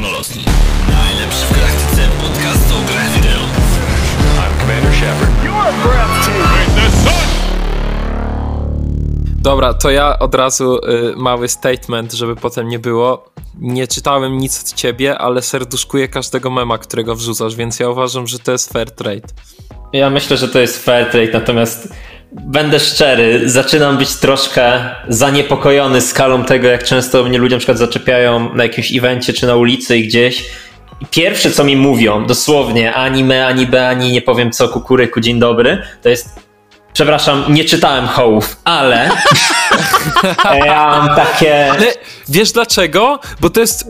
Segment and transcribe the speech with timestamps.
[0.00, 3.40] Najlepszy w galaktyce podcast o grach wideo.
[4.36, 5.30] I'm Commander Shepard.
[5.44, 6.74] You're breathtaking.
[6.74, 7.12] The sun!
[9.42, 13.30] Dobra, to ja od razu y, mały statement, żeby potem nie było.
[13.58, 18.38] Nie czytałem nic od ciebie, ale serduszkuję każdego mema, którego wrzucasz, więc ja uważam, że
[18.38, 19.28] to jest fair trade.
[19.92, 21.88] Ja myślę, że to jest fair trade, natomiast
[22.32, 28.54] będę szczery, zaczynam być troszkę zaniepokojony skalą tego, jak często mnie ludzie na przykład zaczepiają
[28.54, 30.50] na jakimś evencie czy na ulicy i gdzieś.
[31.00, 35.20] I pierwsze, co mi mówią, dosłownie, ani me, ani be, ani nie powiem co, kukuryku,
[35.20, 36.49] dzień dobry, to jest
[36.92, 39.10] Przepraszam, nie czytałem hołów, ale
[40.66, 41.72] ja mam takie...
[41.72, 41.86] Ale
[42.28, 43.20] wiesz dlaczego?
[43.40, 43.84] Bo to jest,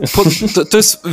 [0.55, 1.03] to, to jest,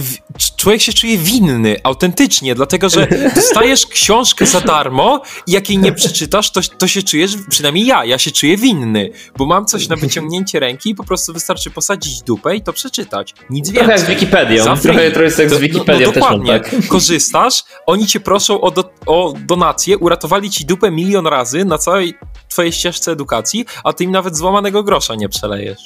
[0.57, 5.93] człowiek się czuje winny, autentycznie, dlatego, że dostajesz książkę za darmo i jak jej nie
[5.93, 9.97] przeczytasz, to, to się czujesz, przynajmniej ja, ja się czuję winny, bo mam coś na
[9.97, 13.35] wyciągnięcie ręki i po prostu wystarczy posadzić dupę i to przeczytać.
[13.51, 14.09] Nic Trochę więcej.
[14.09, 16.61] jak z Wikipedią, trochę, trochę jest jak z Wikipedią no, no dokładnie.
[16.61, 16.89] tak.
[16.89, 22.15] Korzystasz, oni cię proszą o, do, o donację, uratowali ci dupę milion razy na całej
[22.49, 25.81] twojej ścieżce edukacji, a ty im nawet złamanego grosza nie przelejesz.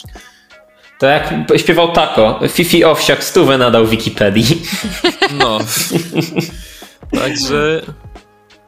[0.98, 4.62] To jak śpiewał Tako, Fifi Owsiak stówę nadał Wikipedii.
[5.38, 5.58] No.
[7.20, 7.82] Także.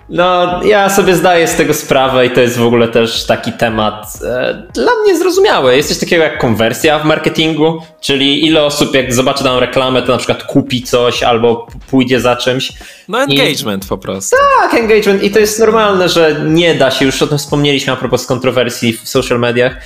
[0.08, 4.18] No, ja sobie zdaję z tego sprawę i to jest w ogóle też taki temat
[4.24, 5.76] e, dla mnie zrozumiały.
[5.76, 10.12] Jest coś takiego jak konwersja w marketingu, czyli ile osób jak zobaczy daną reklamę, to
[10.12, 12.72] na przykład kupi coś albo pójdzie za czymś.
[13.08, 14.36] No, engagement po prostu.
[14.60, 17.96] Tak, engagement i to jest normalne, że nie da się, już o tym wspomnieliśmy a
[17.96, 19.76] propos kontrowersji w social mediach.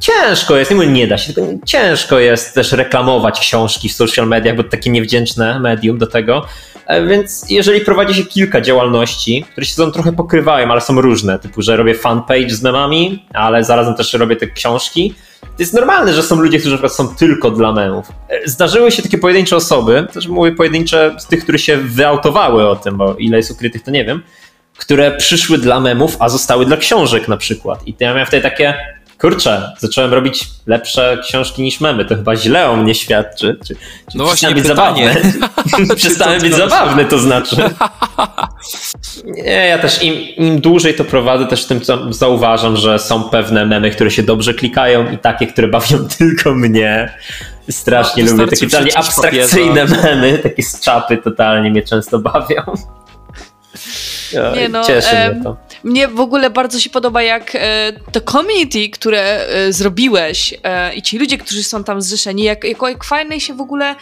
[0.00, 4.28] Ciężko jest, nie mówię nie da się, tylko ciężko jest też reklamować książki w social
[4.28, 6.46] mediach, bo to takie niewdzięczne medium do tego.
[6.86, 11.38] E, Więc jeżeli prowadzi się kilka działalności, które się sobą trochę pokrywają, ale są różne,
[11.38, 16.12] typu, że robię fanpage z memami, ale zarazem też robię te książki, to jest normalne,
[16.12, 18.08] że są ludzie, którzy na przykład są tylko dla memów.
[18.28, 22.76] E, Zdarzyły się takie pojedyncze osoby, też mówię pojedyncze z tych, które się wyautowały o
[22.76, 24.22] tym, bo ile jest ukrytych, to nie wiem,
[24.78, 27.88] które przyszły dla memów, a zostały dla książek na przykład.
[27.88, 28.74] I ja miałem wtedy takie,
[29.22, 33.56] kurczę, zacząłem robić lepsze książki niż memy, to chyba źle o mnie świadczy.
[33.66, 33.74] Czy,
[34.10, 35.14] czy No właśnie być pytanie.
[35.14, 35.94] zabawny?
[35.96, 37.56] Przestałem być zabawny, to znaczy.
[39.24, 43.22] Nie, ja też im, im dłużej to prowadzę, też w tym co zauważam, że są
[43.22, 47.12] pewne memy, które się dobrze klikają i takie, które bawią tylko mnie.
[47.70, 52.62] Strasznie No, lubię takie totalnie abstrakcyjne memy, takie z czapy totalnie mnie często bawią.
[54.54, 55.56] Nie no, Cieszy mnie to.
[55.84, 61.02] Mnie w ogóle bardzo się podoba, jak e, to community, które e, zrobiłeś e, i
[61.02, 63.94] ci ludzie, którzy są tam zrzeszeni, jak, jak, jak fajnie się w ogóle.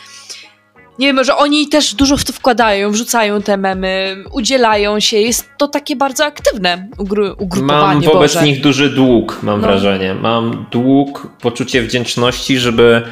[0.99, 5.17] Nie wiem, że oni też dużo w to wkładają, wrzucają te memy, udzielają się.
[5.17, 8.07] Jest to takie bardzo aktywne ugru, ugrupowanie.
[8.07, 8.47] Mam wobec Boże.
[8.47, 9.67] nich duży dług, mam No.
[9.67, 10.15] wrażenie.
[10.15, 13.03] Mam dług, poczucie wdzięczności, żeby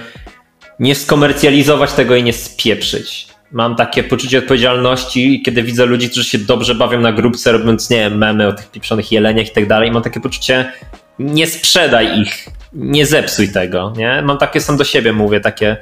[0.81, 3.28] nie skomercjalizować tego i nie spieprzyć.
[3.53, 7.97] Mam takie poczucie odpowiedzialności, kiedy widzę ludzi, którzy się dobrze bawią na grupce, robiąc, nie
[7.97, 9.93] wiem, memy o tych pieprzonych jeleniach i tak dalej.
[9.93, 10.73] Mam takie poczucie,
[11.19, 14.23] nie sprzedaj ich, nie zepsuj tego, nie?
[14.23, 15.77] Mam takie sam do siebie, mówię, takie,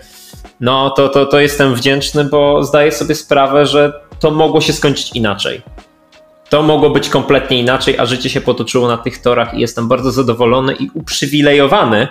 [0.60, 5.10] no to, to, to jestem wdzięczny, bo zdaję sobie sprawę, że to mogło się skończyć
[5.15, 5.62] inaczej.
[6.49, 10.12] To mogło być kompletnie inaczej, a życie się potoczyło na tych torach i jestem bardzo
[10.12, 12.09] zadowolony i uprzywilejowany,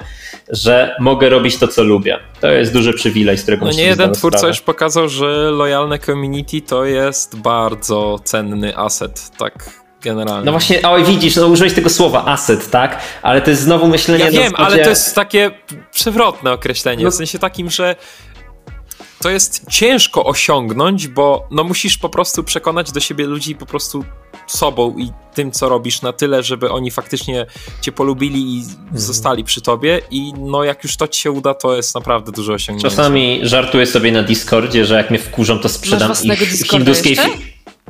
[0.49, 2.19] że mogę robić to, co lubię.
[2.41, 4.51] To jest duży przywilej, z którego No nie jeden twórca sprawę.
[4.51, 9.69] już pokazał, że lojalne community to jest bardzo cenny aset, tak
[10.01, 10.45] generalnie.
[10.45, 13.01] No właśnie, oj widzisz, no użyłeś tego słowa asset, tak?
[13.21, 14.57] Ale to jest znowu myślenie Ja wiem, zasadzie...
[14.75, 15.51] ale to jest takie
[15.91, 17.95] przewrotne określenie, No- w sensie takim, że
[19.21, 24.05] to jest ciężko osiągnąć, bo no musisz po prostu przekonać do siebie ludzi po prostu
[24.47, 27.45] sobą i tym, co robisz na tyle, żeby oni faktycznie
[27.81, 28.99] cię polubili i Mhm.
[28.99, 32.53] zostali przy tobie i no jak już to ci się uda, to jest naprawdę duże
[32.53, 32.89] osiągnięcie.
[32.89, 36.39] Czasami żartuję sobie na Discordzie, że jak mnie wkurzą, to sprzedam ich
[36.71, 37.17] hinduskiej...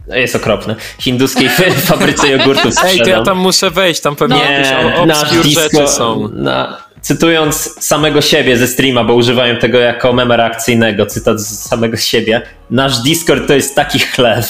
[0.07, 0.75] Jest okropne.
[0.99, 1.49] Hinduskiej
[1.87, 3.25] fabryce jogurtów Ej, to ja sprzedam.
[3.25, 6.27] tam muszę wejść, tam pewnie jakieś Nie, nasz obscure disco, rzeczy są.
[6.33, 11.97] Na, cytując samego siebie ze streama, bo używałem tego jako mema reakcyjnego, cytat z samego
[11.97, 12.41] siebie.
[12.69, 14.45] Nasz Discord to jest taki chleb.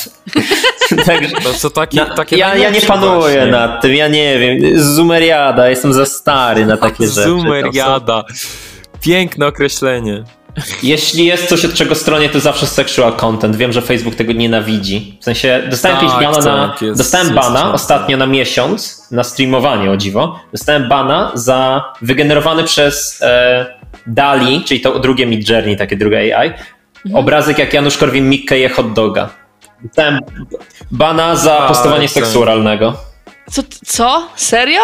[1.06, 3.46] Także, To, to taki, na, takie ja, ja nie panuję właśnie.
[3.46, 4.84] nad tym, ja nie wiem.
[4.84, 7.16] Zumeriada, jestem za stary na takie rzeczy.
[7.16, 8.24] To są- Zumeriada.
[9.02, 10.24] Piękne określenie.
[10.84, 13.56] Jeśli jest coś, od czego stronie, to zawsze sexual content.
[13.56, 15.18] Wiem, że Facebook tego nienawidzi.
[15.22, 16.68] W sensie, dostałem Tak, bana na.
[16.70, 20.40] tak, jest- dostałem jest bana ostatnio na miesiąc na streamowanie, o dziwo.
[20.52, 23.66] Dostałem bana za wygenerowany przez e,
[24.08, 27.16] Dali, czyli to drugie Mid Journey, takie drugie AI, Mhm.
[27.16, 29.30] obrazek jak Janusz Korwin-Mikke je hot doga.
[29.84, 30.20] Dostałem
[30.92, 32.12] bana za A, postowanie tak.
[32.14, 32.94] seksu oralnego.
[33.52, 33.62] Co?
[33.86, 34.28] co?
[34.36, 34.82] Serio?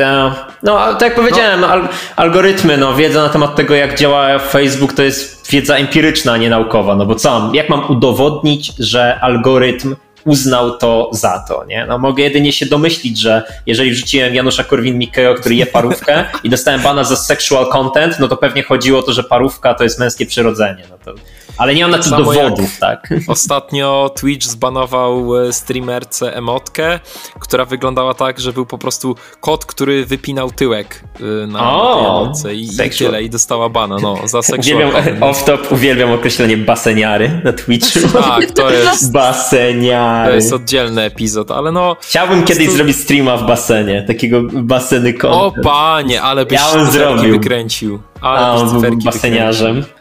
[0.00, 4.92] Ta, no, tak jak powiedziałem, al, algorytmy, no, wiedza na temat tego, jak działa Facebook,
[4.92, 6.96] to jest wiedza empiryczna, a nie naukowa.
[6.96, 11.86] No bo co, jak mam udowodnić, że algorytm uznał to za to, nie?
[11.88, 16.80] No mogę jedynie się domyślić, że jeżeli wrzuciłem Janusza Korwin-Mikkego, który je parówkę i dostałem
[16.80, 20.26] bana za sexual content, no to pewnie chodziło o to, że parówka to jest męskie
[20.26, 20.82] przyrodzenie.
[20.90, 21.20] No to...
[21.60, 23.08] Ale nie mam na to Samo dowodów, tak?
[23.28, 27.00] Ostatnio Twitch zbanował e, streamerce emotkę,
[27.40, 31.94] która wyglądała tak, że był po prostu kot, który wypinał tyłek y, na, O, na
[31.96, 34.90] tej emotce i, i tyle, i dostała bana, no, za Uwielbiam,
[35.32, 38.00] off-top, uwielbiam określenie baseniary na Twitchu.
[38.30, 40.34] Tak, to jest, to Baseniary.
[40.34, 45.18] jest oddzielny epizod, ale no, Chciałbym kiedyś prostu- zrobić streama w basenie, takiego baseny o
[45.20, 45.64] content.
[45.66, 47.32] panie, ale byś Ja zrobił.
[47.32, 48.00] wykręcił.
[48.20, 49.74] A Ale on byś był baseniarzem.
[49.76, 49.99] wykręcił.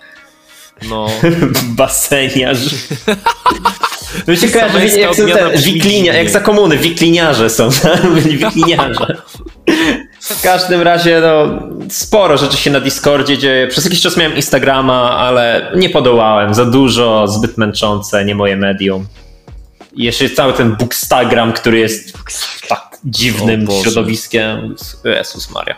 [0.89, 1.07] No,
[1.77, 2.59] Baseniarz.
[4.27, 7.69] Mi się kojarzy, jak są te wiklinia, jak za komuny, wikliniarze są,
[8.15, 9.17] byli wikliniarze.
[10.21, 11.59] W każdym razie, no,
[11.89, 13.67] sporo rzeczy się na Discordzie dzieje.
[13.67, 16.53] Przez jakiś czas miałem Instagrama, ale nie podołałem.
[16.53, 19.07] Za dużo, zbyt męczące, nie moje medium.
[19.93, 22.13] I jeszcze cały ten Bookstagram, który jest
[22.67, 24.75] tak dziwnym środowiskiem.
[25.05, 25.75] Jezus Maria.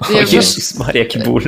[0.00, 1.42] O Jezus Maria, jaki ból.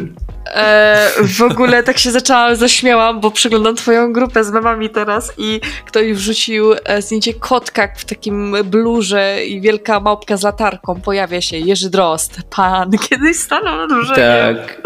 [0.51, 5.61] E, w ogóle tak się zaczęłam, zaśmiałam, bo przeglądam twoją grupę z memami teraz i
[5.87, 11.01] ktoś wrzucił e, zdjęcie kotka w takim blurze i wielka małpka z latarką.
[11.01, 12.41] Pojawia się Jerzy Drost.
[12.57, 14.17] Pan kiedyś stanął na dłużej.
[14.17, 14.83] Tak,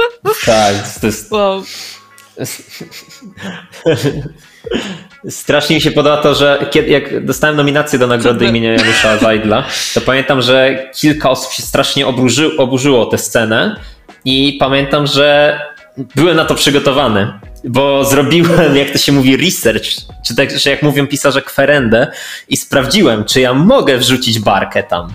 [0.46, 1.62] tak, to jest Wow.
[5.28, 9.64] Strasznie mi się podoba to, że kiedy, jak dostałem nominację do nagrody imienia Janusza Zajdla,
[9.94, 13.76] to pamiętam, że kilka osób się strasznie oburzy, oburzyło o tę scenę
[14.24, 15.60] i pamiętam, że
[16.14, 17.32] byłem na to przygotowany,
[17.64, 19.86] bo zrobiłem, jak to się mówi, research,
[20.26, 22.06] czy tak, że jak mówią pisarze, kwerendę
[22.48, 25.14] i sprawdziłem, czy ja mogę wrzucić barkę tam.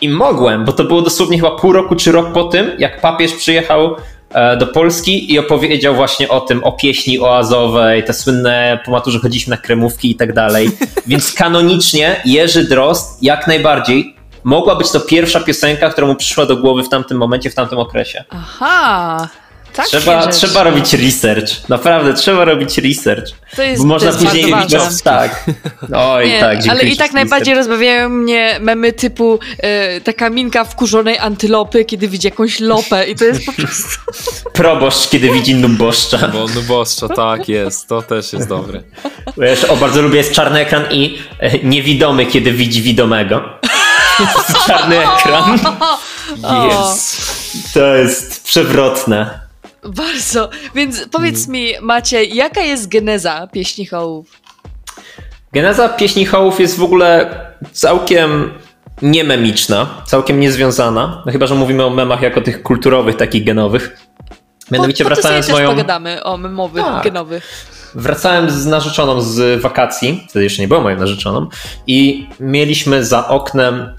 [0.00, 3.32] I mogłem, bo to było dosłownie chyba pół roku czy rok po tym, jak papież
[3.32, 3.96] przyjechał
[4.30, 9.18] e, do Polski i opowiedział właśnie o tym, o pieśni oazowej, te słynne po maturze
[9.18, 10.70] chodziliśmy na kremówki i tak dalej.
[11.06, 14.15] Więc kanonicznie Jerzy Drozd jak najbardziej
[14.46, 17.78] mogła być to pierwsza piosenka, która mu przyszła do głowy w tamtym momencie, w tamtym
[17.78, 18.24] okresie.
[18.30, 19.28] Aha.
[19.72, 21.68] Tak Trzeba, trzeba robić research.
[21.68, 23.30] Naprawdę, trzeba robić research.
[23.56, 24.90] To jest, Bo można to jest później bardzo ważne.
[24.90, 25.02] widzieć.
[25.04, 25.44] Tak.
[25.96, 31.18] Oj, Nie, tak, ale i tak najbardziej rozbawiają mnie memy typu e, taka minka wkurzonej
[31.18, 33.88] antylopy, kiedy widzi jakąś lopę i to jest po prostu...
[34.52, 36.28] Proboszcz, kiedy widzi nuboszcza.
[36.28, 38.82] bo nuboszcza, tak jest, to też jest dobre.
[39.38, 43.58] Wiesz, o, bardzo lubię jest czarny ekran i e, niewidomy, kiedy widzi widomego.
[44.66, 45.58] czarny ekran.
[46.70, 47.74] Jest.
[47.74, 49.40] To jest przewrotne.
[49.84, 50.50] Bardzo.
[50.74, 54.26] Więc powiedz mi, Maciej, jaka jest geneza pieśni hołów?
[55.52, 57.40] Geneza pieśni hołów jest w ogóle
[57.72, 58.52] całkiem
[59.02, 61.22] niememiczna, całkiem niezwiązana.
[61.26, 64.06] No chyba, że mówimy o memach jako tych kulturowych, takich genowych.
[64.70, 65.68] Mianowicie po, po wracałem z moją...
[65.70, 67.04] pogadamy o memowych, Tak.
[67.04, 67.66] genowych.
[67.94, 71.46] Wracałem z narzeczoną z wakacji, wtedy jeszcze nie była moją narzeczoną,
[71.86, 73.94] i mieliśmy za oknem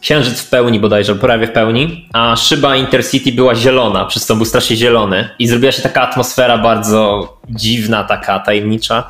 [0.00, 4.44] księżyc w pełni bodajże, prawie w pełni, a szyba Intercity była zielona, przez co był
[4.44, 9.08] strasznie zielony i zrobiła się taka atmosfera bardzo dziwna, taka tajemnicza.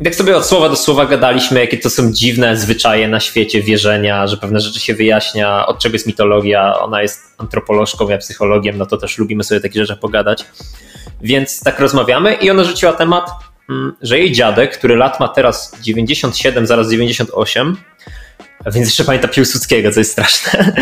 [0.00, 3.62] I tak sobie od słowa do słowa gadaliśmy, jakie to są dziwne zwyczaje na świecie,
[3.62, 6.78] wierzenia, że pewne rzeczy się wyjaśnia, od czego jest mitologia.
[6.78, 10.44] Ona jest antropolożką, ja psychologiem, no to też lubimy sobie o takich rzeczach pogadać.
[11.22, 13.30] Więc tak rozmawiamy i ona rzuciła temat,
[13.70, 17.76] mm, że jej dziadek, który lat ma teraz 97, zaraz 98,
[18.64, 20.72] a więc jeszcze pamięta Piłsudskiego, co jest straszne.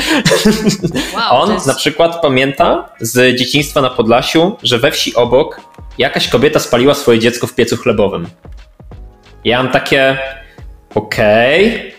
[1.14, 1.66] Wow, On jest...
[1.66, 5.60] na przykład pamięta z dzieciństwa na Podlasiu, że we wsi obok
[5.98, 8.26] jakaś kobieta spaliła swoje dziecko w piecu chlebowym.
[9.44, 10.18] Ja mam takie,
[10.94, 11.92] okej,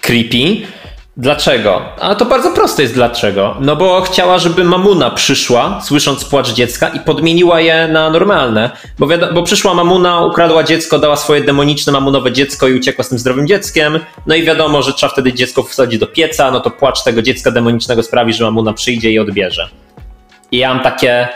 [0.00, 0.66] creepy.
[1.16, 1.82] Dlaczego?
[2.00, 3.56] A to bardzo proste jest dlaczego.
[3.60, 8.70] No bo chciała, żeby mamuna przyszła, słysząc płacz dziecka i podmieniła je na normalne.
[8.98, 13.18] Bo, bo przyszła mamuna, ukradła dziecko, dała swoje demoniczne mamunowe dziecko i uciekła z tym
[13.18, 14.00] zdrowym dzieckiem.
[14.26, 17.50] No i wiadomo, że trzeba wtedy dziecko wsadzić do pieca, no to płacz tego dziecka
[17.50, 19.68] demonicznego sprawi, że mamuna przyjdzie i odbierze.
[20.52, 21.28] I ja mam takie,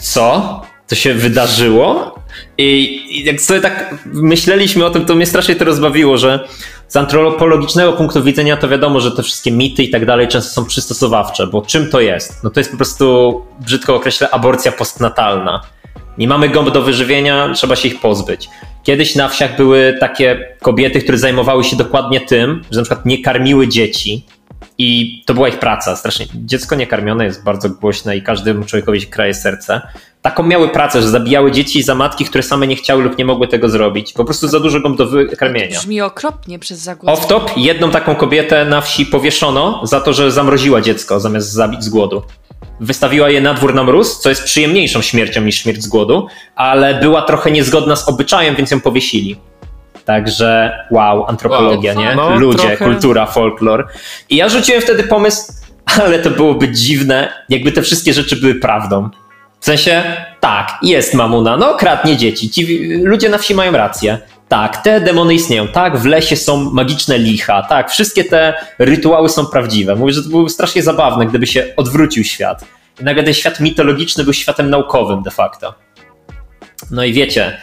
[0.00, 0.60] co?
[0.88, 2.18] To się wydarzyło?
[2.58, 6.48] I, I jak sobie tak myśleliśmy o tym, to mnie strasznie to rozbawiło, że
[6.88, 10.64] z antropologicznego punktu widzenia to wiadomo, że te wszystkie mity i tak dalej często są
[10.68, 12.44] przystosowawcze, bo czym to jest?
[12.44, 15.60] No to jest po prostu, brzydko określę, aborcja postnatalna.
[16.18, 18.48] Nie mamy gąb do wyżywienia, trzeba się ich pozbyć.
[18.82, 23.22] Kiedyś na wsiach były takie kobiety, które zajmowały się dokładnie tym, że na przykład nie
[23.22, 24.26] karmiły dzieci,
[24.78, 26.26] i to była ich praca strasznie.
[26.34, 29.80] Dziecko niekarmione jest bardzo głośne i każdemu człowiekowi się kraje serce.
[30.24, 33.48] Taką miały pracę, że zabijały dzieci za matki, które same nie chciały lub nie mogły
[33.48, 34.12] tego zrobić.
[34.12, 35.78] Po prostu za dużo go do wykarmienia.
[35.78, 37.26] Brzmi okropnie przez zagłodzenie.
[37.28, 41.88] Off-top, jedną taką kobietę na wsi powieszono za to, że zamroziła dziecko zamiast zabić z
[41.88, 42.22] głodu.
[42.80, 46.26] Wystawiła je na dwór na mróz, co jest przyjemniejszą śmiercią niż śmierć z głodu,
[46.56, 49.36] ale była trochę niezgodna z obyczajem, więc ją powiesili.
[50.04, 52.02] Także wow, antropologia, Wow.
[52.02, 52.14] nie?
[52.14, 52.76] No, Ludzie, trochę.
[52.84, 53.88] kultura, folklor.
[54.30, 55.52] I ja rzuciłem wtedy pomysł,
[56.00, 59.10] ale to byłoby dziwne, jakby te wszystkie rzeczy były prawdą.
[59.64, 60.02] W sensie,
[60.40, 64.18] tak, jest mamuna, no kradnie dzieci, ci ludzie na wsi mają rację.
[64.48, 69.46] Tak, te demony istnieją, tak, w lesie są magiczne licha, tak, wszystkie te rytuały są
[69.46, 69.96] prawdziwe.
[69.96, 72.64] Mówię, że to byłoby strasznie zabawne, gdyby się odwrócił świat.
[73.00, 75.74] I nagle ten świat mitologiczny był światem naukowym de facto.
[76.90, 77.56] No i wiecie,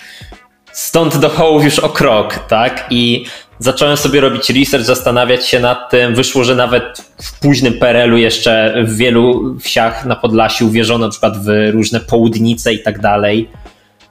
[0.74, 2.86] stąd do hołów już o krok, tak?
[2.90, 3.26] I
[3.60, 6.16] zacząłem sobie robić research, zastanawiać się nad tym.
[6.16, 11.46] Wyszło, że nawet w późnym PRL-u jeszcze w wielu wsiach na Podlasiu wierzono na przykład
[11.46, 13.50] w różne południce i tak dalej.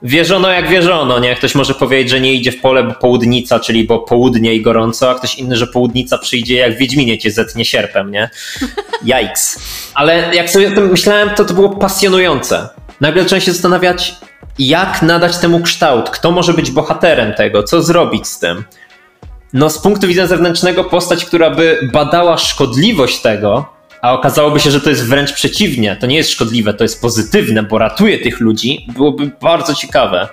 [0.03, 1.35] Wierzono jak wierzono, nie?
[1.35, 5.11] Ktoś może powiedzieć, że nie idzie w pole, bo południca, czyli bo południe i gorąco,
[5.11, 8.29] a ktoś inny, że południca przyjdzie jak w Wiedźminie cię zetnie sierpem, nie?
[9.05, 9.59] Jajks.
[9.93, 12.69] Ale jak sobie o tym myślałem, to to było pasjonujące.
[13.01, 14.15] Nagle zacząłem się zastanawiać,
[14.59, 18.63] jak nadać temu kształt, kto może być bohaterem tego, co zrobić z tym.
[19.53, 23.65] No, z punktu widzenia zewnętrznego, postać, która by badała szkodliwość tego,
[24.01, 27.63] a okazałoby się, że to jest wręcz przeciwnie, to nie jest szkodliwe, to jest pozytywne,
[27.63, 30.27] bo ratuje tych ludzi, byłoby bardzo ciekawe.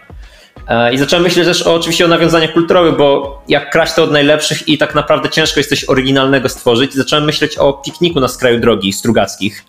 [0.69, 4.13] E, I zacząłem myśleć też o, oczywiście o nawiązaniach kulturowych, bo jak kraść to od
[4.13, 8.61] najlepszych i tak naprawdę ciężko jest coś oryginalnego stworzyć, zacząłem myśleć o pikniku na skraju
[8.61, 9.65] drogi Strugackich.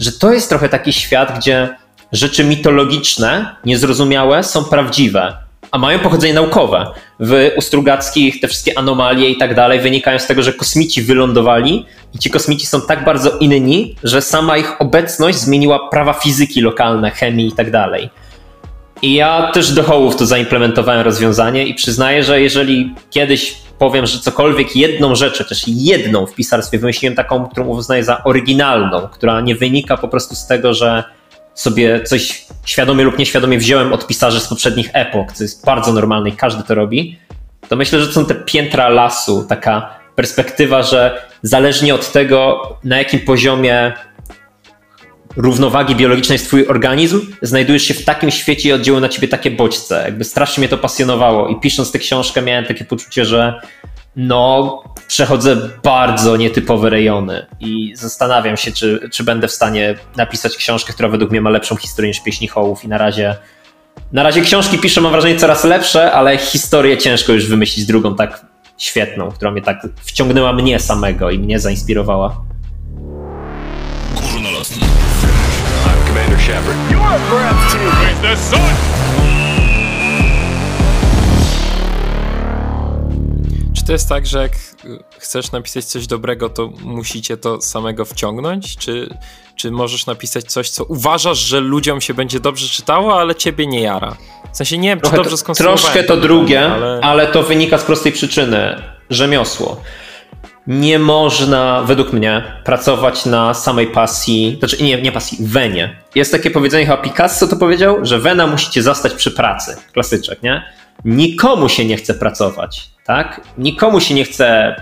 [0.00, 1.76] Że to jest trochę taki świat, gdzie
[2.12, 5.36] rzeczy mitologiczne, niezrozumiałe są prawdziwe,
[5.70, 6.86] a mają pochodzenie naukowe.
[7.20, 12.18] W Ustrugackich te wszystkie anomalie i tak dalej wynikają z tego, że kosmici wylądowali i
[12.18, 17.48] ci kosmici są tak bardzo inni, że sama ich obecność zmieniła prawa fizyki lokalne, chemii
[17.48, 18.10] i tak dalej.
[19.02, 24.18] I ja też do hołów to zaimplementowałem rozwiązanie i przyznaję, że jeżeli kiedyś powiem, że
[24.18, 29.56] cokolwiek jedną rzecz, też jedną w pisarstwie wymyśliłem taką, którą uznaję za oryginalną, która nie
[29.56, 31.04] wynika po prostu z tego, że
[31.54, 36.28] sobie coś świadomie lub nieświadomie wziąłem od pisarzy z poprzednich epok, co jest bardzo normalne
[36.28, 37.18] i każdy to robi,
[37.68, 42.98] to myślę, że to są te piętra lasu, taka perspektywa, że zależnie od tego, na
[42.98, 43.92] jakim poziomie
[45.36, 49.50] równowagi biologicznej jest twój organizm, znajdujesz się w takim świecie i oddziałują na ciebie takie
[49.50, 50.02] bodźce.
[50.04, 53.60] Jakby strasznie mnie to pasjonowało i pisząc tę książkę miałem takie poczucie, że
[54.16, 60.92] no przechodzę bardzo nietypowe rejony i zastanawiam się, czy, czy będę w stanie napisać książkę,
[60.92, 63.36] która według mnie ma lepszą historię niż Pieśni Hołów i na razie
[64.12, 68.46] na razie książki piszę, mam wrażenie, coraz lepsze, ale historię ciężko już wymyślić drugą tak
[68.78, 72.36] świetną, która mnie tak wciągnęła mnie samego i mnie zainspirowała.
[74.32, 74.86] Górnolotny.
[75.86, 76.76] I'm Commander Shepard.
[76.90, 78.20] You're breathtaking.
[78.22, 79.01] The sun.
[83.82, 84.52] Czy to jest tak, że jak
[84.84, 88.76] y, chcesz napisać coś dobrego, to musicie to samego wciągnąć?
[88.76, 89.18] Czy,
[89.56, 93.80] czy możesz napisać coś, co uważasz, że ludziom się będzie dobrze czytało, ale ciebie nie
[93.80, 94.16] jara?
[94.52, 95.82] W sensie nie wiem, czy Trochę dobrze to, skonstruowałem.
[95.82, 97.00] troszkę to drugie, ale...
[97.02, 97.26] ale...
[97.26, 98.82] to wynika z prostej przyczyny.
[99.10, 99.80] Rzemiosło.
[100.66, 105.96] Nie można, według mnie, pracować na samej pasji, znaczy nie, nie pasji, wenie.
[106.14, 109.76] Jest takie powiedzenie, chyba Picasso to powiedział, że wena musicie zastać przy pracy.
[109.92, 110.62] Klasyczek, nie?
[111.04, 113.40] Nikomu się nie chce pracować, tak?
[113.58, 114.76] Nikomu się nie chce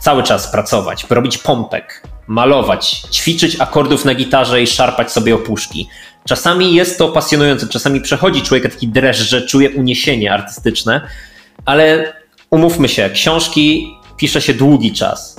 [0.00, 5.88] cały czas pracować, robić pompek, malować, ćwiczyć akordów na gitarze i szarpać sobie opuszki.
[6.24, 11.00] Czasami jest to pasjonujące, czasami przechodzi człowiek taki dreszcz, że czuje uniesienie artystyczne,
[11.64, 12.12] ale
[12.50, 15.36] umówmy się, książki pisze się długi czas.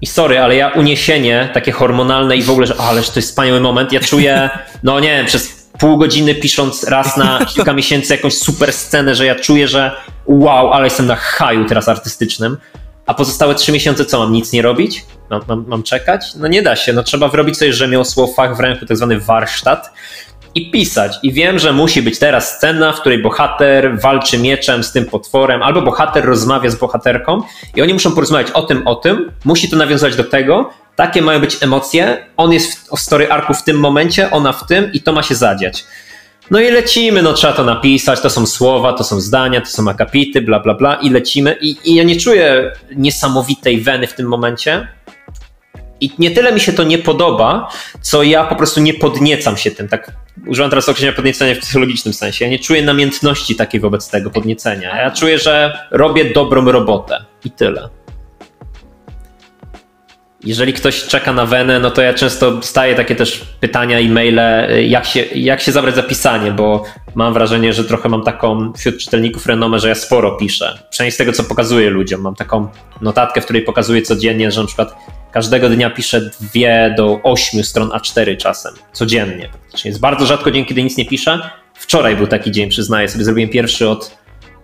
[0.00, 3.60] I sorry, ale ja uniesienie takie hormonalne i w ogóle, że ależ to jest wspaniały
[3.60, 4.50] moment, ja czuję,
[4.82, 9.26] no nie wiem, przez pół godziny pisząc raz na kilka miesięcy jakąś super scenę, że
[9.26, 12.56] ja czuję, że wow, ale jestem na haju teraz artystycznym,
[13.06, 15.04] a pozostałe trzy miesiące co, mam nic nie robić?
[15.30, 16.34] Mam, mam, mam czekać?
[16.36, 19.92] No nie da się, no trzeba wyrobić sobie rzemiosło, fach w ręku, tak zwany warsztat
[20.54, 21.18] i pisać.
[21.22, 25.62] I wiem, że musi być teraz scena, w której bohater walczy mieczem z tym potworem,
[25.62, 27.42] albo bohater rozmawia z bohaterką
[27.76, 31.40] i oni muszą porozmawiać o tym, o tym, musi to nawiązać do tego, takie mają
[31.40, 35.12] być emocje, on jest w, story arku w tym momencie, ona w tym i to
[35.12, 35.84] ma się zadziać.
[36.50, 39.88] No i lecimy, no trzeba to napisać, to są słowa, to są zdania, to są
[39.88, 44.28] akapity, bla bla bla i lecimy i, i ja nie czuję niesamowitej weny w tym
[44.28, 44.88] momencie,
[46.00, 49.70] i nie tyle mi się to nie podoba, co ja po prostu nie podniecam się
[49.70, 49.88] tym.
[49.88, 50.12] Tak
[50.46, 52.44] używam teraz określenia podniecenia w psychologicznym sensie.
[52.44, 55.02] Ja nie czuję namiętności takiej wobec tego podniecenia.
[55.02, 57.88] Ja czuję, że robię dobrą robotę i tyle.
[60.46, 64.40] Jeżeli ktoś czeka na wenę, no to ja często dostaję takie też pytania, e-maile,
[64.88, 66.84] jak się, jak się zabrać za pisanie, bo
[67.14, 70.78] mam wrażenie, że trochę mam taką wśród czytelników renomę, że ja sporo piszę.
[70.90, 72.20] Przynajmniej z tego, co pokazuję ludziom.
[72.20, 72.68] Mam taką
[73.00, 74.96] notatkę, w której pokazuję codziennie, że na przykład
[75.32, 79.48] każdego dnia piszę dwie do ośmiu stron A4 czasem, codziennie.
[79.74, 81.50] Czyli jest bardzo rzadko dzień, kiedy nic nie piszę.
[81.74, 84.16] Wczoraj był taki dzień, przyznaję sobie, zrobiłem pierwszy od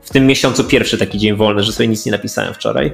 [0.03, 2.93] w tym miesiącu pierwszy taki dzień wolny, że sobie nic nie napisałem wczoraj.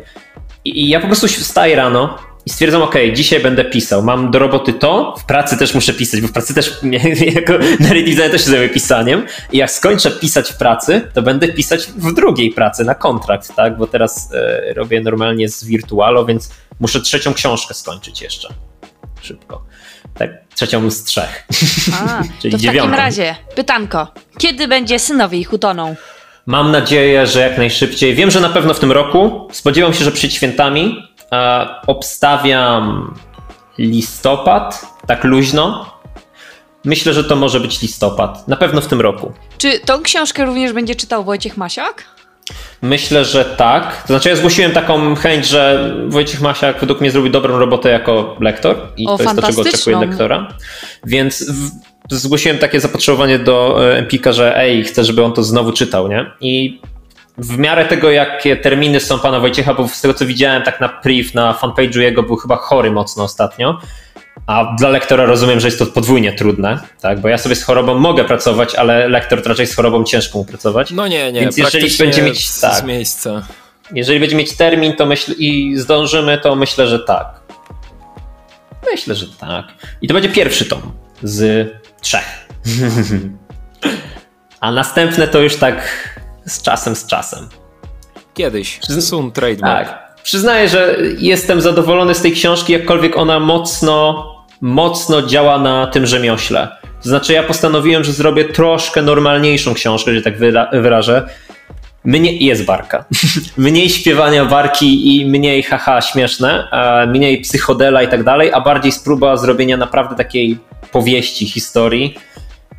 [0.65, 2.19] I, i ja po prostu wstaję rano,
[2.49, 6.21] i stwierdzam, ok, dzisiaj będę pisał, mam do roboty to, w pracy też muszę pisać,
[6.21, 6.73] bo w pracy też,
[7.35, 11.49] jako narrative designer też się zajmuję pisaniem i jak skończę pisać w pracy, to będę
[11.49, 16.51] pisać w drugiej pracy, na kontrakt, tak, bo teraz e, robię normalnie z Virtualo, więc
[16.81, 18.49] muszę trzecią książkę skończyć jeszcze,
[19.23, 19.65] szybko.
[20.15, 21.47] Tak, trzecią z trzech.
[21.93, 22.91] A, Czyli to w dziewiątą.
[22.91, 24.07] takim razie, pytanko.
[24.39, 25.97] Kiedy będzie synowie ich utoną?
[26.47, 28.15] Mam nadzieję, że jak najszybciej.
[28.15, 29.49] Wiem, że na pewno w tym roku.
[29.53, 31.08] Spodziewam się, że przed świętami.
[31.33, 33.15] E, obstawiam
[33.79, 35.99] listopad, tak luźno.
[36.85, 38.49] Myślę, że to może być listopad.
[38.49, 39.33] Na pewno w tym roku.
[39.59, 42.05] Czy tą książkę również będzie czytał Wojciech Masiak?
[42.83, 44.03] Myślę, że tak.
[44.03, 48.37] To znaczy, ja zgłosiłem taką chęć, że Wojciech Masiak według mnie zrobi dobrą robotę jako
[48.41, 50.49] lektor i O, to jest to, czego od lektora.
[51.07, 51.71] Więc w,
[52.11, 56.31] zgłosiłem takie zapotrzebowanie do e, Empika, że ej, chcę, żeby on to znowu czytał, nie?
[56.41, 56.81] I
[57.39, 60.89] w miarę tego, jakie terminy są pana Wojciecha, bo z tego co widziałem, tak na
[60.89, 63.81] priv, na fanpage'u jego był chyba chory mocno ostatnio.
[64.47, 67.21] A dla lektora rozumiem, że jest to podwójnie trudne, tak?
[67.21, 70.45] Bo ja sobie z chorobą mogę pracować, ale lektor to raczej z chorobą ciężko mu
[70.45, 70.91] pracować.
[70.91, 72.75] No nie, nie, Więc jeżeli będzie mieć- z, tak.
[72.75, 73.43] z miejsca.
[73.93, 77.41] Jeżeli będzie mieć termin to myśl, i zdążymy, to myślę, że tak.
[78.93, 79.65] Myślę, że tak.
[80.03, 80.93] I to będzie pierwszy tom
[81.23, 81.69] z
[82.01, 82.49] trzech.
[84.61, 85.89] A następne to już tak
[86.49, 87.49] z czasem, z czasem.
[88.35, 88.81] Kiedyś.
[89.01, 89.89] Sun trademark.
[89.89, 90.09] Tak.
[90.23, 94.27] Przyznaję, że jestem zadowolony z tej książki, jakkolwiek ona mocno,
[94.61, 96.69] mocno działa na tym rzemiośle.
[97.03, 101.29] To znaczy, ja postanowiłem, że zrobię troszkę normalniejszą książkę, że tak wyra- wyrażę.
[102.05, 103.05] Mniej jest barka.
[103.57, 106.69] mniej śpiewania barki i mniej haha śmieszne,
[107.09, 110.59] mniej psychodela i tak dalej, a bardziej spróba zrobienia naprawdę takiej
[110.93, 112.15] powieści, historii.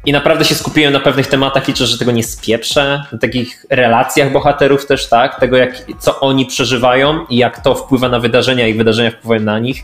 [0.06, 4.32] I naprawdę się skupiłem na pewnych tematach, liczę, że tego nie spieprzę, na takich relacjach
[4.32, 8.74] bohaterów też, tak, tego jak, co oni przeżywają i jak to wpływa na wydarzenia i
[8.74, 9.83] wydarzenia wpływają na nich.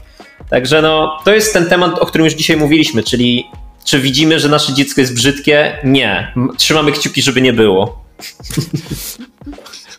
[0.49, 3.45] Także no, to jest ten temat, o którym już dzisiaj mówiliśmy, czyli
[3.85, 5.77] czy widzimy, że nasze dziecko jest brzydkie?
[5.83, 6.33] Nie.
[6.57, 7.85] Trzymamy kciuki, żeby nie było.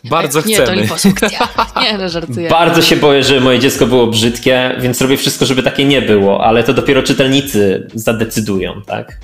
[0.03, 0.81] Bardzo Nie, to chcemy.
[0.81, 1.47] liposukcja.
[1.81, 2.49] Nie, no żartuję.
[2.49, 6.45] Bardzo się boję, że moje dziecko było brzydkie, więc robię wszystko, żeby takie nie było,
[6.45, 9.17] ale to dopiero czytelnicy zadecydują, tak?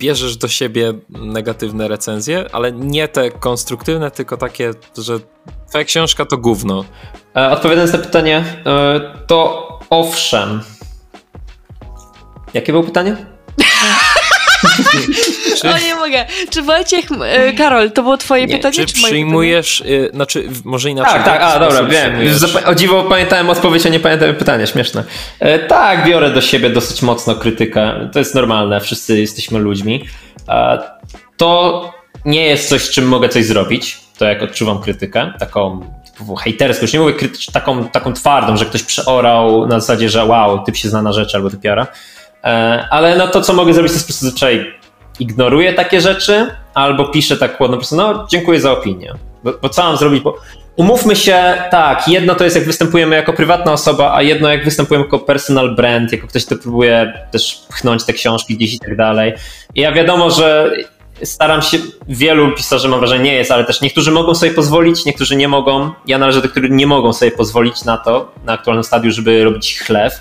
[0.00, 5.18] Bierzesz do siebie negatywne recenzje, ale nie te konstruktywne, tylko takie, że
[5.68, 6.84] twoja książka to gówno.
[7.36, 10.60] E, Odpowiadając na pytanie, e, to owszem.
[12.54, 13.16] Jakie było pytanie?
[15.68, 16.24] O nie mogę.
[16.50, 18.74] Czy Wojciech, e, Karol, to było twoje Nie, pytanie?
[18.74, 21.14] Czy czy moje przyjmujesz, y, znaczy może inaczej.
[21.14, 22.12] Tak, tak, a dobra, wiem.
[22.12, 22.56] przyjmujesz?
[22.66, 25.04] O dziwo pamiętałem odpowiedź, a nie pamiętałem pytania, śmieszne.
[25.40, 28.08] E, tak, biorę do siebie dosyć mocno krytykę.
[28.12, 30.04] To jest normalne, wszyscy jesteśmy ludźmi.
[30.48, 30.78] E,
[31.36, 31.90] to
[32.24, 34.00] nie jest coś, z czym mogę coś zrobić.
[34.18, 35.80] To jak odczuwam krytykę, taką
[36.42, 40.64] hejterską, już nie mówię krytycz, taką, taką twardą, że ktoś przeorał na zasadzie, że wow,
[40.64, 41.86] typ się zna na rzeczy albo typiara.
[42.44, 44.79] E, ale no to, co mogę zrobić, to jest po prostu zazwyczaj
[45.20, 49.14] ignoruję takie rzeczy, albo piszę tak chłodno, po prostu, no dziękuję za opinię.
[49.44, 50.22] Bo, bo co mam zrobić?
[50.22, 50.38] Bo
[50.76, 55.04] umówmy się, tak, jedno to jest jak występujemy jako prywatna osoba, a jedno jak występujemy
[55.04, 59.32] jako personal brand, jako ktoś, kto próbuje też pchnąć te książki gdzieś i tak dalej.
[59.74, 60.72] I ja wiadomo, że
[61.24, 61.78] staram się,
[62.08, 65.90] wielu pisarzy mam wrażenie nie jest, ale też niektórzy mogą sobie pozwolić, niektórzy nie mogą.
[66.06, 69.78] Ja należę do których nie mogą sobie pozwolić na to, na aktualnym stadium, żeby robić
[69.78, 70.20] chlew.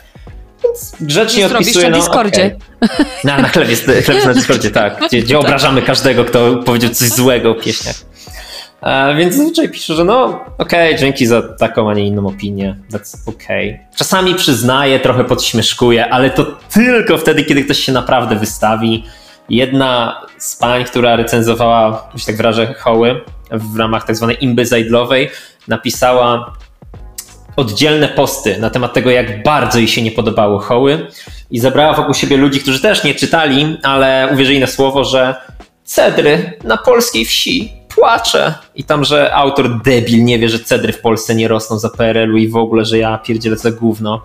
[0.64, 1.90] Więc grzecznie zrobisz odpisuję.
[1.90, 2.58] na no, Discordzie.
[2.82, 3.00] okej.
[3.24, 5.08] Na, na chleb jest, chleb jest na Discordzie, tak.
[5.08, 7.96] Gdzie, gdzie obrażamy każdego, kto powiedział coś złego o pieśniach.
[8.82, 12.76] E, więc zazwyczaj piszę, że no okej, dzięki za taką, a nie inną opinię.
[12.92, 13.80] That's okay.
[13.96, 19.04] Czasami przyznaję, trochę podśmieszkuję, ale to tylko wtedy, kiedy ktoś się naprawdę wystawi.
[19.50, 25.30] Jedna z pań, która recenzowała, już tak wyrażę, hoły w ramach tak zwanej imby zajdlowej,
[25.68, 26.54] napisała
[27.60, 31.08] oddzielne posty na temat tego, jak bardzo jej się nie podobały hoły
[31.52, 35.36] i zebrała wokół siebie ludzi, którzy też nie czytali, ale uwierzyli na słowo, że
[35.84, 38.54] cedry na polskiej wsi płacze.
[38.76, 42.38] I tam, że autor debil nie wie, że cedry w Polsce nie rosną za PRL-u
[42.38, 44.22] i w ogóle, że ja pierdzielę za gówno.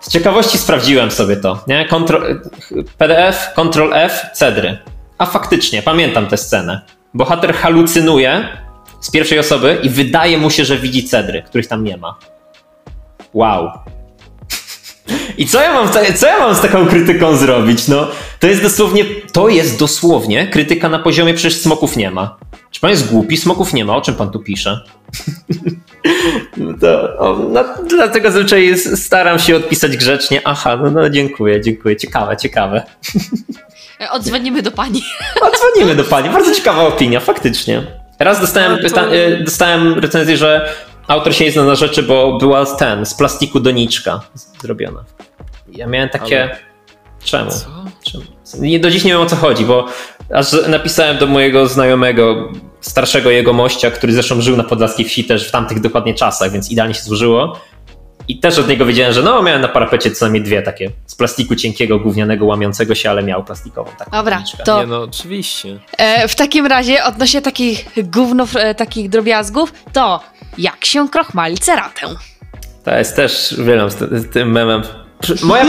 [0.00, 1.88] Z ciekawości sprawdziłem sobie to, nie?
[2.98, 4.78] PDF, Ctrl F, cedry.
[5.18, 6.80] A faktycznie, pamiętam tę scenę.
[7.14, 8.48] Bohater halucynuje
[9.00, 12.18] z pierwszej osoby i wydaje mu się, że widzi cedry, których tam nie ma.
[13.34, 13.70] Wow.
[15.38, 17.88] I co ja, mam, co ja mam z taką krytyką zrobić?
[17.88, 18.08] No,
[18.40, 22.36] to jest dosłownie, to jest dosłownie krytyka na poziomie przecież smoków nie ma.
[22.70, 23.36] Czy pan jest głupi?
[23.36, 23.96] Smoków nie ma.
[23.96, 24.80] O czym pan tu pisze?
[26.56, 30.40] No to, o, no, dlatego zazwyczaj jest- staram się odpisać grzecznie.
[30.44, 31.96] Aha, no, no dziękuję, dziękuję.
[31.96, 32.82] Ciekawe, ciekawe.
[34.00, 35.02] E, Odzwonimy do pani.
[35.52, 36.30] Odzwonimy do pani.
[36.30, 37.82] Bardzo ciekawa opinia, faktycznie.
[38.18, 38.78] Raz dostałem,
[39.14, 40.72] y, dostałem recenzję, że
[41.08, 44.20] autor się nie zna na rzeczy, bo była ten, z plastiku doniczka
[44.60, 45.04] zrobiona.
[45.72, 46.42] Ja miałem takie...
[46.42, 46.58] Ale-
[47.24, 47.50] Czemu?
[48.04, 48.24] Czemu?
[48.58, 49.86] Nie, do dziś nie wiem o co chodzi, bo
[50.34, 52.48] aż napisałem do mojego znajomego,
[52.80, 56.70] starszego jego mościa, który zresztą żył na podlaskiej wsi też w tamtych dokładnie czasach, więc
[56.70, 57.60] idealnie się złożyło.
[58.32, 61.14] I też od niego wiedziałem, że no miałem na parapecie co najmniej dwie takie z
[61.14, 64.64] plastiku cienkiego, gównianego, łamiącego się, ale miał plastikową taką Dobra, doniczkę.
[64.64, 65.78] to Nie no, oczywiście.
[65.98, 70.20] e, w takim razie odnośnie takich gównów, e, takich drobiazgów, to
[70.58, 72.06] jak się krochmali ceratę?
[72.84, 74.82] To jest też, wiele z, ty- z tym memem.
[75.42, 75.64] Moja,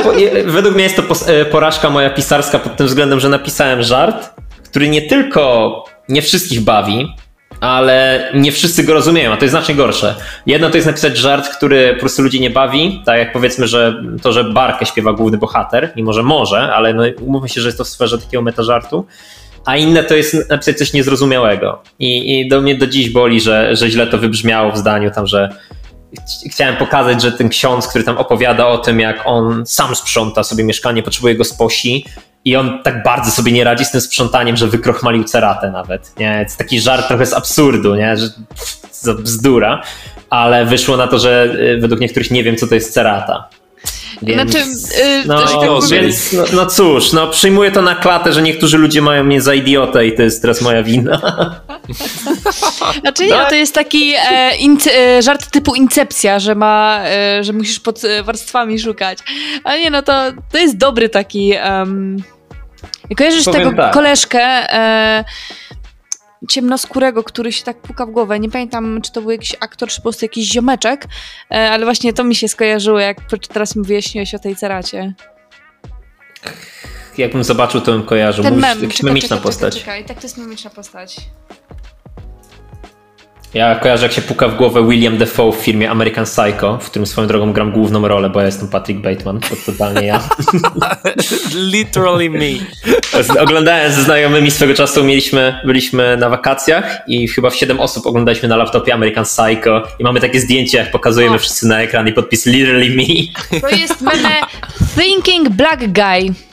[0.46, 4.30] według mnie jest to e, porażka moja pisarska pod tym względem, że napisałem żart,
[4.66, 7.16] który nie tylko nie wszystkich bawi,
[7.64, 10.16] ale nie wszyscy go rozumieją, a to jest znacznie gorsze.
[10.46, 14.04] Jedno to jest napisać żart, który po prostu ludzi nie bawi, tak jak powiedzmy, że
[14.22, 17.78] to, że barkę śpiewa główny bohater, mimo że może, ale no, umówmy się, że jest
[17.78, 19.06] to w sferze takiego metażartu.
[19.66, 21.82] A inne to jest napisać coś niezrozumiałego.
[22.00, 25.28] I, i do mnie do dziś boli, że, że źle to wybrzmiało w zdaniu tam,
[25.28, 25.50] że
[26.20, 30.44] ch- chciałem pokazać, że ten ksiądz, który tam opowiada o tym, jak on sam sprząta
[30.44, 32.06] sobie mieszkanie, potrzebuje go sposi
[32.46, 36.20] i on tak bardzo sobie nie radzi z tym sprzątaniem, że wykrochmalił ceratę nawet.
[36.20, 36.40] Nie?
[36.44, 38.18] Jest taki żart trochę z absurdu, nie?
[38.18, 39.84] że pff, bzdura,
[40.30, 43.50] ale wyszło na to, że y, według niektórych nie wiem, co to jest cerata.
[44.22, 44.66] Więc, Znaczy,
[45.04, 48.78] y, no, tak o, więc, no, no cóż, no przyjmuję to na klatę, że niektórzy
[48.78, 51.22] ludzie mają mnie za idiotę i to jest teraz moja wina.
[53.02, 57.44] Znaczy nie, no to jest taki e, inc- e, żart typu incepcja, że ma, e,
[57.44, 59.20] że musisz pod e, warstwami szukać.
[59.64, 60.14] Ale nie, no to,
[60.52, 61.54] to jest dobry taki...
[61.70, 62.18] Um,
[63.18, 63.94] kojarzysz Powiem tego tak.
[63.94, 64.42] koleżkę
[64.74, 65.24] e,
[66.50, 68.40] ciemnoskórego, który się tak puka w głowę.
[68.40, 71.06] Nie pamiętam, czy to był jakiś aktor, czy po prostu jakiś ziomeczek,
[71.52, 73.18] e, ale właśnie to mi się skojarzyło, jak
[73.54, 75.14] teraz mi wyjaśniłeś o tej ceracie.
[77.18, 78.44] Jakbym zobaczył, to bym kojarzył.
[78.44, 79.74] Ten Mówisz, mem, czekaj, memiczna czekaj, postać.
[79.74, 81.18] czekaj, czekaj, tak to jest memiczna postać.
[83.54, 87.06] Ja kojarzę, jak się puka w głowę William Defoe w filmie American Psycho, w którym
[87.06, 90.20] swoją drogą gram główną rolę, bo ja jestem Patrick Bateman, to totalnie ja.
[91.74, 92.50] Literally me.
[93.40, 98.50] Oglądałem ze znajomymi swego czasu, mieliśmy, byliśmy na wakacjach i chyba w 7 osób oglądaliśmy
[98.50, 101.40] na laptopie American Psycho i mamy takie zdjęcie, jak pokazujemy O.
[101.40, 103.60] wszyscy na ekran i podpis literally me.
[103.62, 104.42] To jest meme
[104.96, 106.53] Thinking Black Guy.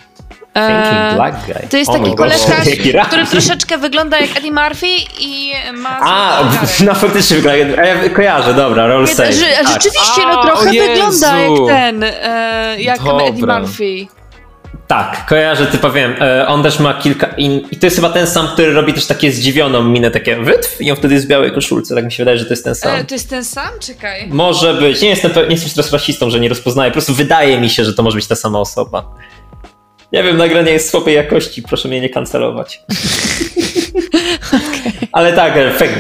[0.54, 1.68] E, Thinking black guy.
[1.70, 2.52] To jest O taki koleżka,
[3.06, 4.86] który troszeczkę wygląda jak Eddie Murphy
[5.20, 6.42] i ma A,
[6.86, 9.32] no faktycznie wygląda, ja kojarzę, dobra, roll Nie, save.
[9.32, 9.68] że, Tak.
[9.68, 13.26] Rzeczywiście, A, no trochę wygląda jak ten, e, jak Dobra.
[13.26, 14.20] Eddie Murphy.
[14.86, 16.14] Tak, kojarzę, ty powiem.
[16.20, 17.26] E, On też ma kilka.
[17.26, 17.60] In...
[17.70, 20.90] I to jest chyba ten sam, który robi też takie zdziwioną minę, takie wytw, i
[20.90, 21.94] on wtedy jest w białej koszulce.
[21.94, 22.94] Tak mi się wydaje, że to jest ten sam.
[22.94, 23.70] E, to jest ten sam?
[23.80, 24.28] Czekaj.
[24.28, 25.02] Może być.
[25.02, 26.90] Nie jestem, nie jestem teraz rasistą, że nie rozpoznaję.
[26.90, 29.14] Po prostu wydaje mi się, że to może być ta sama osoba.
[30.12, 32.82] Nie wiem, nagranie jest słabej jakości, proszę mnie nie kancelować.
[35.12, 35.92] Ale tak, e, feng.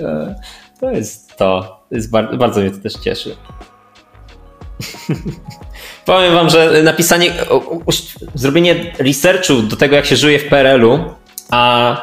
[0.00, 0.34] E,
[0.80, 1.80] To jest to.
[1.90, 3.36] to jest bar- bardzo mnie to też cieszy.
[6.06, 7.32] Powiem wam, że napisanie,
[8.34, 11.04] zrobienie researchu do tego, jak się żyje w PRL-u,
[11.50, 11.96] a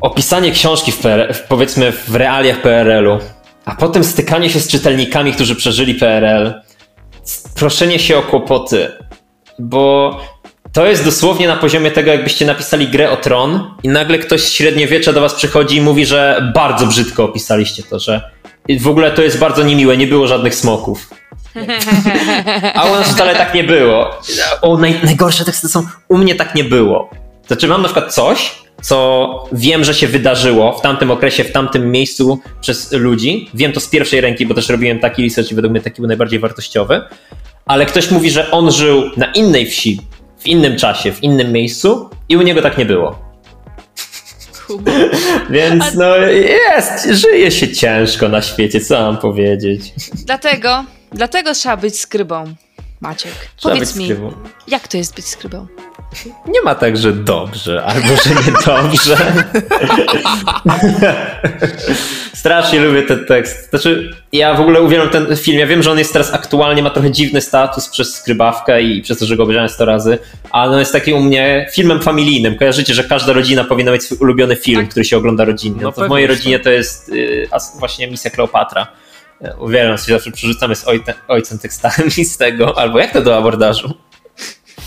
[0.00, 3.18] opisanie książki w, PRL, powiedzmy w realiach PRL-u,
[3.64, 6.54] a potem stykanie się z czytelnikami, którzy przeżyli PRL,
[7.54, 8.92] proszenie się o kłopoty,
[9.58, 10.16] bo
[10.72, 14.52] to jest dosłownie na poziomie tego, jakbyście napisali grę o tron i nagle ktoś z
[14.52, 18.30] średniowiecza do was przychodzi i mówi, że bardzo brzydko opisaliście to, że
[18.80, 21.10] w ogóle to jest bardzo niemiłe, nie było żadnych smoków.
[22.74, 24.10] A u nas wcale tak nie było.
[24.62, 27.10] O, naj, najgorsze teksty są, u mnie tak nie było.
[27.46, 31.90] Znaczy mam na przykład coś, co wiem, że się wydarzyło w tamtym okresie, w tamtym
[31.90, 33.50] miejscu przez ludzi.
[33.54, 36.08] Wiem to z pierwszej ręki, bo też robiłem taki research i według mnie taki był
[36.08, 37.02] najbardziej wartościowy.
[37.66, 40.00] Ale ktoś mówi, że on żył na innej wsi,
[40.38, 43.18] w innym czasie, w innym miejscu i u niego tak nie było.
[45.50, 49.92] Więc no jest, żyje się ciężko na świecie, co mam powiedzieć.
[50.14, 52.54] Dlatego, dlatego trzeba być skrybą.
[53.00, 54.32] Maciek, Trzeba powiedz mi, skrybą.
[54.68, 55.66] jak to jest być skrybą?
[56.46, 59.16] Nie ma tak, że dobrze, albo że niedobrze.
[62.34, 63.70] Strasznie lubię ten tekst.
[63.70, 65.58] Znaczy, ja w ogóle uwielbiam ten film.
[65.58, 69.18] Ja wiem, że on jest teraz aktualnie, ma trochę dziwny status przez skrybawkę i przez
[69.18, 70.18] to, że go obejrzałem 100 razy,
[70.50, 72.56] ale on jest taki u mnie filmem familijnym.
[72.58, 74.90] Kojarzycie, że każda rodzina powinna mieć swój ulubiony film, Tak.
[74.90, 75.82] który się ogląda rodzinnie.
[75.82, 77.48] No No to w mojej rodzinie to jest y,
[77.78, 78.86] właśnie Misja Kleopatra.
[79.58, 83.94] Uwielbiam się, zawsze przerzucamy z ojcem, ojcem tekstami z tego, albo jak to do abordażu?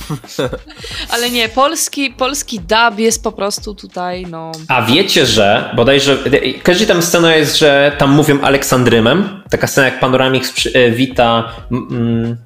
[1.13, 4.51] Ale nie, polski, polski dub jest po prostu tutaj, no...
[4.67, 6.17] A wiecie, że bodajże,
[6.63, 11.53] każdy tam scena jest, że tam mówią Aleksandrymem, taka scena jak Panoramix przy, e, wita...
[11.71, 12.37] Mm,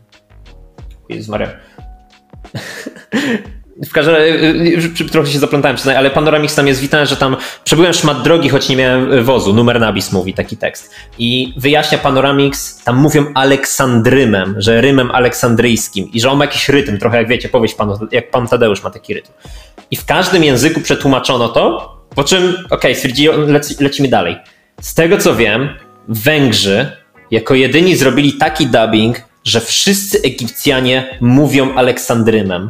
[1.10, 1.50] Jezus Maria.
[3.88, 7.38] W każdym razie, y, y, trochę się zaplątałem, ale Panoramix tam jest witany, że tam
[7.64, 9.54] przebyłem szmat drogi, choć nie miałem wozu.
[9.54, 10.92] Numer nabis mówi taki tekst.
[11.18, 16.98] I wyjaśnia Panoramix, tam mówią Aleksandrymem, że rymem aleksandryjskim i że on ma jakiś rytm,
[16.98, 19.32] trochę jak wiecie, powieść panu, jak pan Tadeusz ma taki rytm.
[19.92, 24.38] I w każdym języku przetłumaczono to, po czym, okej, okay, leci, lecimy dalej.
[24.82, 25.70] Z tego co wiem,
[26.08, 26.92] Węgrzy
[27.32, 32.70] jako jedyni zrobili taki dubbing, że wszyscy Egipcjanie mówią Aleksandrymem.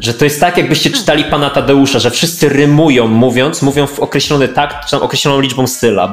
[0.00, 4.48] Że to jest tak, jakbyście czytali pana Tadeusza, że wszyscy rymują mówiąc, mówią w określony
[4.48, 6.12] takt, czy tam określoną liczbą sylab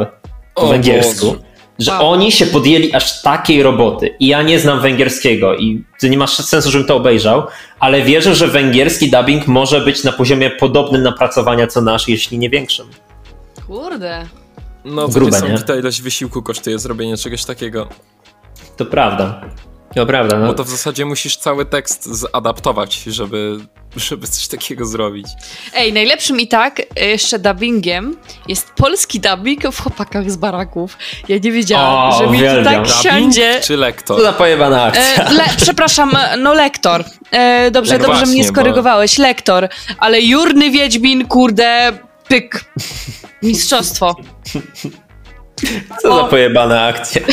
[0.55, 1.25] po O węgiersku.
[1.25, 1.39] Boże.
[1.79, 2.09] Że Wow.
[2.11, 4.15] oni się podjęli aż takiej roboty.
[4.19, 7.43] I ja nie znam węgierskiego i to nie ma sensu, żebym to obejrzał,
[7.79, 12.49] ale wierzę, że węgierski dubbing może być na poziomie podobnym napracowania co nasz, jeśli nie
[12.49, 12.87] większym.
[13.67, 14.25] Kurde.
[14.85, 15.79] No to Grube, nie?
[15.79, 17.87] ilość wysiłku kosztuje zrobienie czegoś takiego.
[18.77, 19.41] To prawda.
[19.97, 20.37] To prawda.
[20.39, 20.47] No.
[20.47, 23.57] Bo to w zasadzie musisz cały tekst zadaptować, żeby,
[23.95, 25.27] żeby coś takiego zrobić.
[25.75, 30.97] Ej, najlepszym i tak e, jeszcze dubbingiem jest polski dubbing w Chłopakach z baraków.
[31.27, 33.59] Ja nie wiedziałam, O, że mi to tak siądzie.
[33.63, 34.17] czy lektor?
[34.17, 35.25] Co za pojebana akcja.
[35.25, 37.03] E, le, przepraszam, no lektor.
[37.31, 39.67] E, dobrze, No dobrze właśnie, mnie bo- skorygowałeś, lektor.
[39.99, 41.91] Ale Jurny Wiedźmin, kurde,
[42.27, 42.65] pyk.
[43.43, 44.15] Mistrzostwo.
[46.01, 46.27] Co za o.
[46.27, 47.21] pojebana akcja.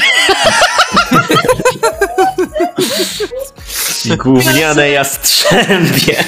[4.17, 6.25] Gówniane jastrzębie.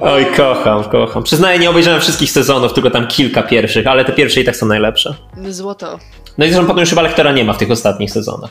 [0.00, 1.22] Oj, kocham, kocham.
[1.22, 4.66] Przyznaję, nie obejrzałem wszystkich sezonów, tylko tam kilka pierwszych, ale te pierwsze i tak są
[4.66, 5.14] najlepsze.
[5.48, 5.98] Złoto.
[6.38, 8.50] No i zresztą potem już chyba lektora nie ma w tych ostatnich sezonach.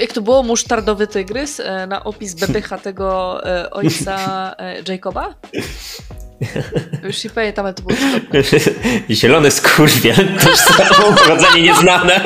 [0.00, 0.42] Jak to było?
[0.42, 4.16] Musztardowy tygrys e, na opis bepycha tego e, ojca
[4.58, 5.34] e, Jacoba?
[7.02, 7.98] Już nie pamiętam, ale to było.
[9.10, 10.60] Zielony skurwiel, to już
[11.16, 12.20] pochodzenie nieznane.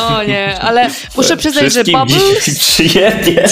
[0.00, 3.48] O nie, ale muszę przyznać, że Bubbles, dziś przyjebie.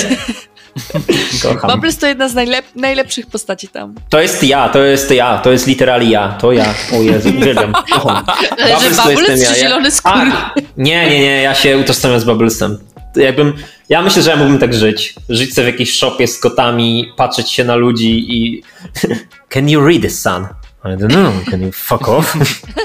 [1.43, 1.71] Kocham.
[1.71, 3.95] Bubbles to jedna z najlep najlepszych postaci tam.
[4.09, 6.75] To jest ja, to jest ja, to jest literally ja, to ja.
[6.93, 7.73] O Jezu, uwielbiam.
[7.73, 8.25] Kocham.
[8.63, 10.13] Ale że to Bubbles jestem czy zielony skór?
[10.13, 12.79] A, nie, nie, nie, ja się utożsamiam z Bubblesem.
[13.17, 13.55] Jakbym,
[13.89, 15.15] ja myślę, że ja mógłbym tak żyć.
[15.29, 18.63] Żyć sobie w jakiejś shopie z kotami, patrzeć się na ludzi i...
[19.55, 20.47] Can you read this, son?
[20.87, 22.37] I don't know, can you fuck off?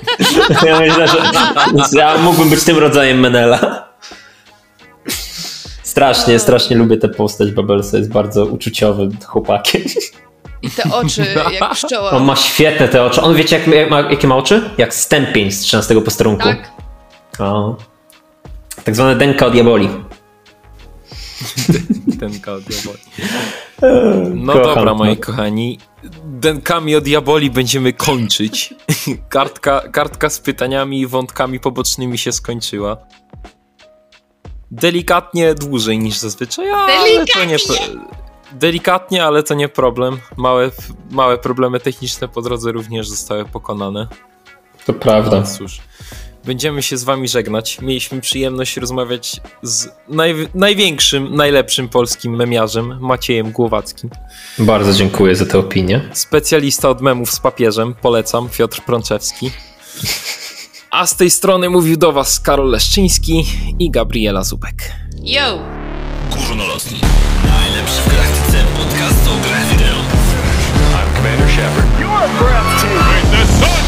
[0.65, 1.17] ja myślę, że
[1.93, 3.89] ja mógłbym być tym rodzajem Menela.
[5.83, 9.81] Strasznie, strasznie lubię tę postać Bubblesa, jest bardzo uczuciowym chłopakiem.
[10.61, 11.25] I te oczy
[11.59, 12.11] jak pszczoła.
[12.11, 13.21] On ma świetne te oczy.
[13.21, 14.69] On wiecie, jak, jak ma, jakie ma oczy?
[14.77, 16.43] Jak stępień z 13 posterunku.
[16.43, 16.71] Tak?
[17.39, 17.75] O.
[18.83, 19.89] Tak zwane denka od diaboli.
[22.19, 22.99] Denka od diaboli.
[24.35, 25.79] No Kocham dobra, moi kochani.
[26.25, 28.73] Denkami o diaboli będziemy kończyć.
[29.29, 32.97] kartka, kartka z pytaniami i wątkami pobocznymi się skończyła.
[34.71, 37.57] Delikatnie dłużej niż zazwyczaj, ale to nie...
[38.51, 40.17] Delikatnie, ale to nie problem.
[40.37, 40.71] Małe,
[41.11, 44.07] małe problemy techniczne po drodze również zostały pokonane.
[44.85, 45.39] To prawda.
[45.39, 45.81] No cóż,
[46.45, 47.81] Będziemy się z wami żegnać.
[47.81, 54.09] Mieliśmy przyjemność rozmawiać z naj, największym, najlepszym polskim memiarzem, Maciejem Głowackim.
[54.59, 56.09] Bardzo dziękuję za tę opinię.
[56.13, 59.51] Specjalista od memów z papieżem, polecam, Piotr Prączewski.
[60.91, 63.45] A z tej strony mówił do was Karol Leszczyński
[63.79, 64.91] i Gabriela Zubek.
[65.23, 65.59] Yo!
[66.31, 66.99] Górnolotni.
[67.45, 69.95] Najlepszy w praktyce podcast o grach wideo.
[69.95, 71.99] I'm Commander Shepard.
[72.01, 73.80] You are breathtaking.